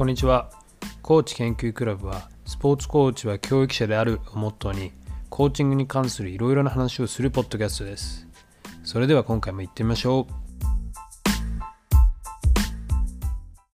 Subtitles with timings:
[0.00, 0.48] こんにちは。
[1.02, 4.92] コーチ研究クラブはスポーツコーチは教育者であるをモットーに
[5.28, 8.26] コーチングに関するいろいろな話をするポッドキャストです。
[8.82, 10.32] それでは今回も行ってみましょう。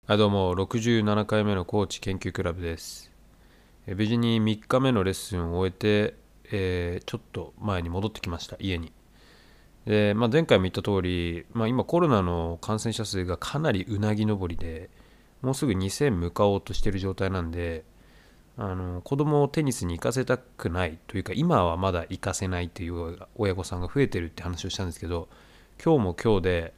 [0.06, 0.54] はいどうも。
[0.54, 3.12] 67回目のコーチ研究クラブです。
[3.86, 6.14] え無事に3日目のレッスンを終えて、
[6.50, 8.56] えーちょっと前に戻ってきました。
[8.58, 8.94] 家に。
[9.84, 14.88] で、まあ、前回も言った通り、まあ、今コロナの感染者数がかなりうなぎ登りで
[15.44, 17.84] もうすぐ2000向かおうとしてる状態なんで
[18.56, 25.28] あの子供をテニスに行かせたくないというか今はまだ行かせないという親御さんが増えてるって話をしたんですけど
[25.84, 26.74] 今日も今日で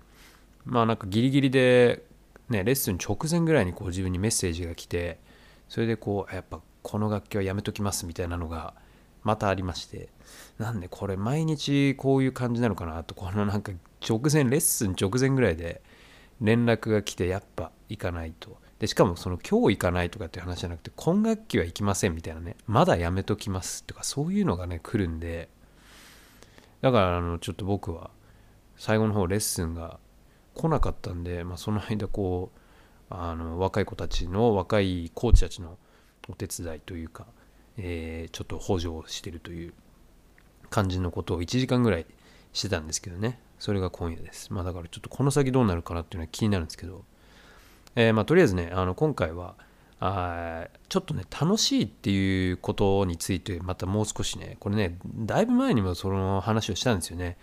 [0.64, 2.02] まあなんかギリギリで、
[2.48, 5.20] ね、レッスン直前ぐらいにこう自分にメッセージが来て
[5.68, 8.74] それでこうやっぱこの楽器はやめときますみたいなのが
[9.22, 10.08] またありまして
[10.58, 13.72] なんでこれ毎日こういう感じなのかなとこのなんか
[14.08, 15.82] 直前レッスン直前ぐらいで
[16.40, 18.56] 連絡が来てやっぱ行かないと。
[18.78, 22.56] でしかもその今日行かないとかっていう話じゃなくて今学期は行きませんみたいなね。
[22.66, 25.48] まだやめときますとかそういうのがね来るんで。
[26.82, 28.10] だからあのちょっと僕は
[28.76, 29.98] 最後の方レッスンが
[30.54, 32.58] 来なかったんで、まあ、その間こう
[33.08, 35.78] あの若い子たちの若いコーチたちの
[36.28, 37.26] お手伝いというか、
[37.78, 39.72] えーちょっと補助をしてるという
[40.68, 42.06] 感じのことを1時間ぐらい
[42.52, 43.38] してたんですけどね。
[43.58, 44.52] それが今夜です。
[44.52, 47.04] まあだからちょっとこの先どうなるかなっていうのは気になるんですけど、
[47.96, 49.54] えーまあとりあえずねあの今回は
[49.98, 57.36] あちょっとね楽しいっていうことについてまたもう少しねこれねだいぶ前にもその話をしたんですよね。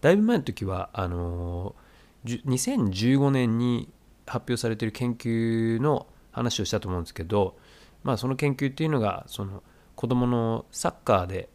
[0.00, 1.90] だいぶ前の時はあのー
[2.26, 3.88] 2015年に
[4.26, 7.56] 発表されてる研究の話をしたと思うんですけど
[8.02, 9.62] まあその研究っていうのがその
[9.96, 11.48] 子どものサッカーで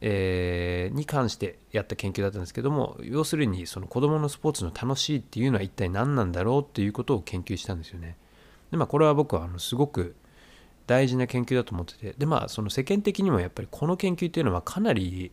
[0.00, 8.16] えーに関してやった研究だったんですけども要するにその子どものスポーツの楽しいっていうのは一体何なんだろうっていうことを研究したんですよね。
[8.70, 10.14] でまあこれは僕はあのすごく
[10.86, 15.30] 大事な研究だと思っててでまあその世間的にもやっぱりこの研究っていうのはかなり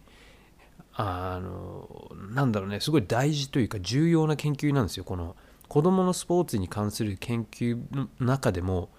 [0.93, 5.35] あのなんだろうねすごい大事というか重要な研究なんですよこの
[5.67, 8.89] 子どものスポーツに関する研究の中でも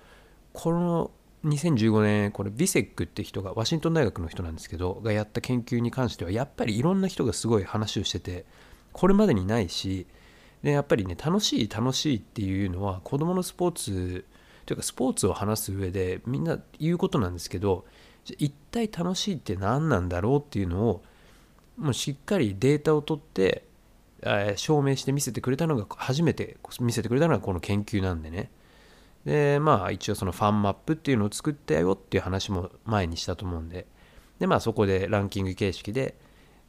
[0.53, 1.11] この
[1.45, 8.45] 2015年これビセックって人がワシントン大学の人なんですけどがやった研究に関してはやっぱりいろんな人がすごい話をしてて
[8.93, 10.07] これまでにないし
[10.63, 14.25] でやっぱりね楽しい楽しいっていうのは子どものスポーツ
[14.65, 17.85] というかスポーツを話す上でみんな言うことなんですけど
[18.25, 21.03] じゃ一体楽しいって何なんだろうっていうのを
[21.77, 23.65] もうしっかりデータを取って
[24.57, 28.51] 証明して見せてくれたのが初めて見せてくれたのがこの研究なんでね。
[29.27, 33.87] でまあ一応そのファンマップっていうのを作ったよっていう話も前にしたと思うんで
[34.39, 36.17] でまあそこでランキング形式で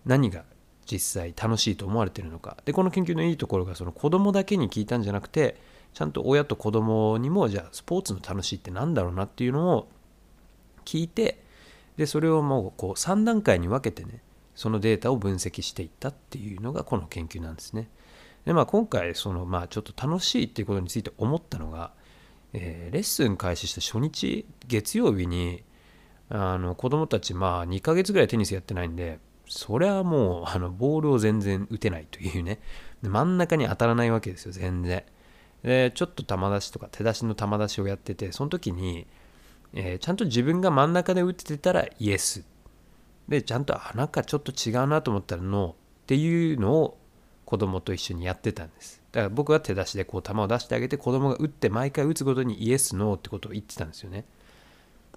[0.06, 0.44] 何が
[0.90, 5.56] 実際楽しいと思われてるのかでこの研究のいいところがその子供だけに聞いたんじゃなくて
[5.94, 9.88] ちゃんと親と子供にもじゃあスポーツの楽しいって何だろうなっていうのを
[10.84, 11.44] 聞いて
[11.96, 14.22] でそれをもうこう3段階に分けてね
[14.56, 17.90] そのデータを分析していったっていうのがこの研究なんですね。
[18.46, 21.92] でまあ今回そのまあちょっと楽しいっていうことについて思ったのが、
[22.54, 25.64] えーレッスン開始した初日月曜日に
[26.30, 32.60] あの子供たちまあ2ヶ月ぐらいテニスやってないんでそれはもう あのボールを全然打てないというね。
[33.02, 35.04] 真ん中に当たらないわけですよ全然。
[35.64, 39.08] でちょっと球出しとか手出しの球出しをやっててその時に、
[39.74, 42.44] えーちゃんと自分が真ん中で打っててたらイエス。
[43.28, 45.76] でちゃんとあなんかちょっと違うなと思ったらノーっ
[46.08, 46.98] ていうのを
[47.48, 49.02] 子供と一緒にやってたんです。
[49.14, 54.26] だから僕は手出しでこう球を出してあげて子供が打って毎回打つごとにイエスノーってことを言ってたんですよね。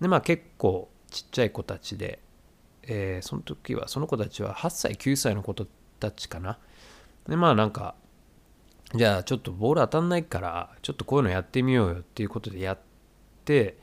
[0.00, 2.20] でまあ結構ちっちゃい子たちで、
[2.84, 5.54] えーその時はその子たちは8歳9歳の子
[5.98, 6.58] たちかな。
[7.28, 7.96] でまあなんか
[8.94, 12.78] じゃあちょっとボール当たんないからちょっとこういうのやってみようよっていうことでやっ
[13.44, 13.76] て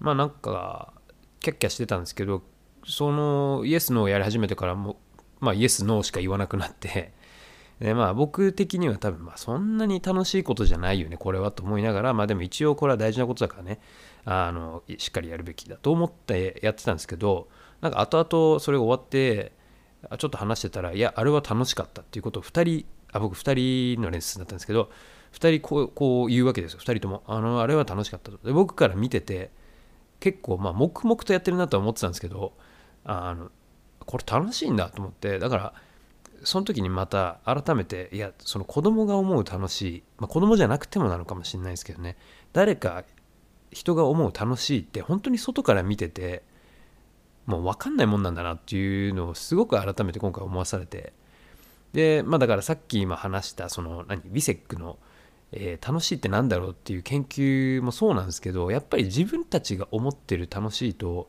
[0.00, 0.92] まあなんか
[1.38, 2.42] キャッキャしてたんですけど
[2.86, 4.96] そのイエスノーをやり始めてからも
[5.38, 7.12] まあイエスノーしか言わなくなって
[7.80, 13.80] でまあ僕的には多分まあそんなに楽しいことじゃないよねこれはと思いながらまあでも一応これは大事なことだからね
[14.24, 17.48] あのしっかりやるべきだと思ってやってたんですけど
[17.80, 19.52] なんか後々それが終わって
[20.18, 24.90] ちょっと話してたらいやあれは楽しかったっていうことを2人あ僕2人のレッスンだったんですけど
[25.32, 26.78] 2人こうこう言うわけですよ。
[26.78, 28.38] 2人ともあのあれは楽しかったと。
[28.38, 29.50] で僕から見てて
[30.20, 32.52] 結構まあ黙々とやってるなとは思ってたんですけど
[33.04, 33.50] あの
[34.06, 35.74] これ楽しいんだと思ってだから
[36.44, 42.16] その時にまた改めていやその子供が思う楽しい、まあ、子供じゃなくてもなのかもしれないですけどね。
[42.52, 43.04] 誰か
[43.70, 46.42] 人が思う楽しいって本当に外から見てて
[47.46, 51.12] もう分かんないもんなんだなっていうのをすごく改めて今回思わされて。
[51.92, 54.98] でまあだからさっき今話したその何ビセックの、
[55.52, 61.28] えー、楽しいって何だろうっていう研究もそうなんですけどやっぱり自分たちが思ってる楽しいと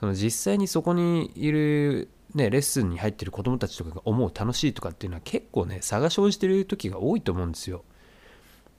[0.00, 7.84] その実際にそこにいる、ね、レッスンに入ってる子どもたちとかが思う楽しいとかっていうのは結構ね差が生じてる時が多いと思うんですよ。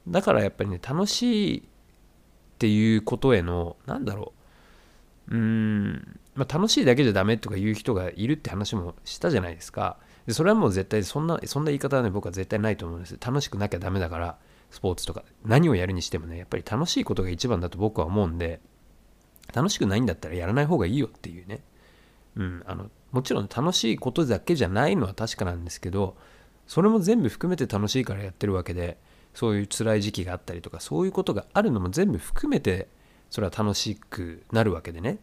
[0.08, 1.64] だからやっぱりね楽しいっ
[2.60, 4.34] ていうことへのなんだろ
[5.30, 5.36] う。
[5.36, 9.98] うーん、まあ、楽しいだけじゃダメとか言う人がいるって話もしたじゃないですか。
[10.26, 14.38] でそれはもう絶対そんなそんな言い方はね僕は絶対ないと思うんです楽しくなきゃダメだから
[14.72, 18.60] スポーツとか何をやるにしてもねやっぱり楽しいことが一番だと僕は思うんで
[19.54, 21.62] 楽しくないんだったらやらない方がいいよっていうね、
[22.38, 26.16] うん、あのもちろん楽しいことだけじゃないのは確かなんですけど
[26.68, 28.98] それも全部含めて楽しいからやってるわけで
[29.34, 32.88] そういう辛い時期があったりとかそういうことがあるのも全部含めて
[33.30, 35.18] それは楽しくなるわけでね。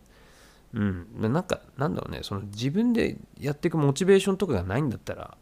[0.75, 1.07] うん。
[1.19, 2.21] なんかなんだろうね。
[2.23, 5.37] その自分でやっていくモチベーションとかがないんだったら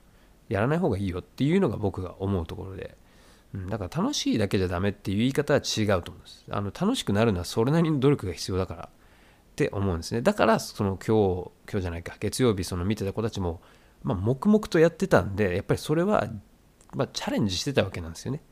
[0.49, 2.96] やらない方がいいよっていうのが僕が思うところで。
[3.52, 6.44] うん、だから楽しいだけじゃダメっていう言い方は違うと思うんです。
[6.50, 8.88] あの楽しくなるのはそれなりに努力が必要だから。
[9.50, 10.23] って思うんですね。
[10.23, 13.61] だからその今日、今日じゃないか、月曜日その見てた子たちも、
[14.02, 16.29] まあ、黙々とやってたんで、やっぱりそれは、
[16.94, 18.43] まあ、チャレンジしてたわけなんですよね。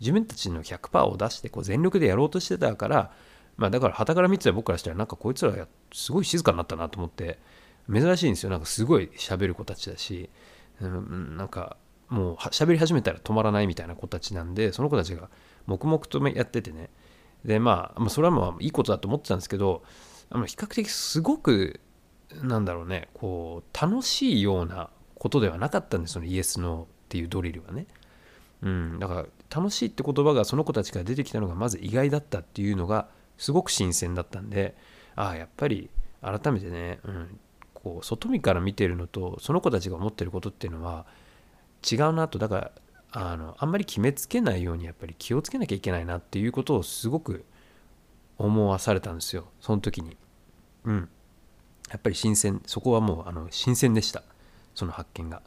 [0.00, 3.12] 自分たちの100%を出してこう全力でやろうとしてたから、
[3.56, 5.52] まあ、だから旗から見てた僕からしたらなんかこいつら
[5.92, 7.38] すごい静かになったなと思って
[7.92, 10.30] 珍しいんですよなんかすごい喋る子たちだし、
[10.80, 11.76] うん、なんか
[12.08, 15.28] もう喋り始めたら止まらないみたいな子たちなんでその子たちが
[15.66, 16.90] 黙々とやっててね
[17.44, 19.82] でまあ、まあ、それはまあいいことだと思ってたんですけど
[20.30, 21.80] あの比較的すごく
[22.42, 27.86] なんだろうねこう楽しいようなことではなかったんですそのイエス・ノーっていうドリルはね。
[28.60, 34.74] うん、だから楽しいって言葉がその子たちから出てきたのがまず意外だったっていうのがすごく新鮮だったんで
[35.14, 35.90] ああやっぱり
[36.22, 37.40] 改めてね、うん、
[37.72, 41.06] こう外見から見てるのとその子たちが思ってることっていうのは
[41.88, 42.70] 違うなとだから
[43.12, 47.44] あのあんまり決めつけないようにやっぱり気をつけなきゃいけないなっていうことをすごく
[48.38, 49.48] 思わされたんですよ。
[49.60, 50.16] その時に。
[50.84, 51.08] うん。
[51.90, 52.62] やっぱり新鮮。
[52.66, 54.22] そこはもうあの新鮮でした。
[54.74, 55.42] その発見が。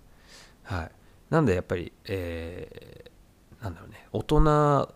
[0.64, 0.92] はい。
[1.30, 4.08] なんでやっぱりえー、なんだろうね。
[4.12, 4.94] 大人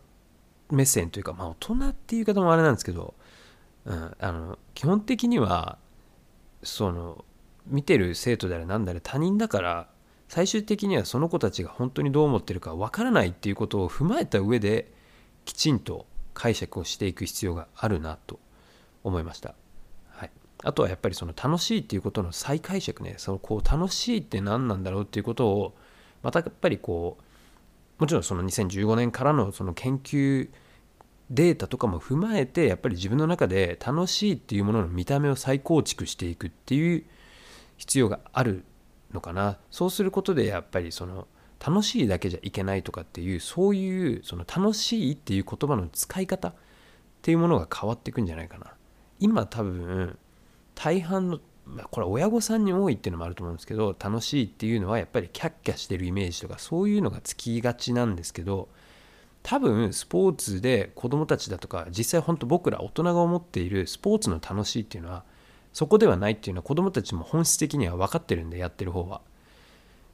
[0.71, 3.13] 目線というかまあ大人っていう言い方もあれなんですけど、
[3.86, 5.77] うん、あの基本的には
[6.63, 7.24] その
[7.68, 9.89] 見てる生徒であれ何だれ他人だから
[10.27, 14.92] 最終的にはその子たちが本当にどう思ってるかわからないっていうことを踏まえた上で
[15.45, 18.40] きちんと解釈をしていく必要があるなと
[19.04, 19.56] 思いました。
[20.10, 20.32] はい、
[20.64, 23.16] あとはやっぱりその楽しいっていうことの再解釈ね。
[23.18, 25.76] そのこう楽しいって何なんだろうっていうことを
[26.22, 30.50] またやっぱりこうもちろんその2015年からのその研究
[31.32, 37.04] データとかも踏まえてやっぱり自分の中で楽しいっていうものの見た目を再構築していくっていう
[37.78, 38.64] 必要がある
[39.14, 39.58] のかな。
[39.72, 41.28] そうすることでやっぱりその
[41.66, 46.54] 楽しいだけじゃいけないとかっていうそういうその楽しいっていう言葉の使い方っ
[47.22, 48.74] ていうものが変わっていくんじゃないかな。
[49.19, 50.18] 今多分
[50.75, 51.40] 大半の
[51.90, 58.69] これ親御さんに多いっていうのもあると思うんですけど楽しいっていうのはやっぱりキャッキャしてるイメージとかそういうのがつきがちなんですけど
[59.42, 65.24] 多分スポーツで子供たちだとか実際本当僕ら大人が思っているスポーツの楽しいっていうのは
[65.74, 69.22] そこではないっていうのは子供たちも本質的には分かってるんでやってる方は。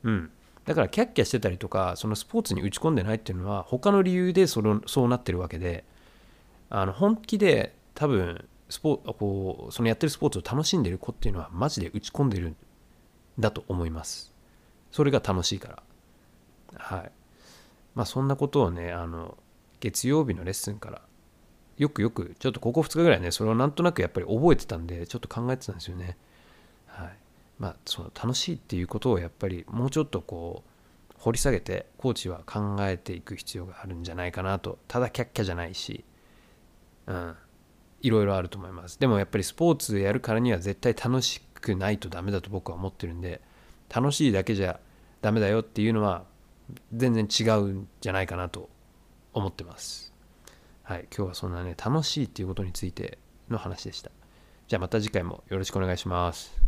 [0.03, 0.31] うん。
[0.65, 5.83] だからキャッキャしてたりとかそのスポーツに打ち込んでないっていうのは他の理由でそのそうなってるわけで
[6.69, 12.55] あの本気で多分スポこうそのやってるスポーツを楽しんでる子っていうのはマジで打ち込んでるん
[13.37, 14.33] だと思います。
[14.91, 15.83] それが楽しいから。
[16.75, 17.11] はい。
[17.95, 19.37] まあそんなことをねあの
[19.81, 21.01] 月曜日のレッスンから
[21.77, 26.17] よくよくちょっとここ2日ぐらいねそれをなんとなくやっぱり覚えてたんでちょっと考えてたんですよね。
[27.61, 34.79] まあその楽しいっていうことをやっぱりもうちょっとこう掘り下げてコーチは考えていく必要があるんじゃないかなと。
[34.87, 36.03] ただキャッキャじゃないし
[37.05, 37.35] うん。
[38.01, 38.99] いろいろあると思います。
[38.99, 43.41] でもやっぱりスポーツやるからには絶対楽しくないとダメだと僕は思ってるんで
[43.93, 44.79] 楽しいだけじゃ
[45.21, 46.23] ダメだよっていうのは
[46.91, 48.69] 全然違うんじゃないかなと
[49.33, 50.11] 思ってます。
[50.81, 54.09] はい、今日はそんなね、楽しいっていうことについての話でした。
[54.67, 56.60] じゃあまた次回もよろしくお願いします。